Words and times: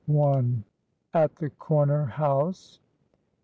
AT 1.13 1.35
THE 1.35 1.51
CORNER 1.59 2.05
HOUSE. 2.05 2.79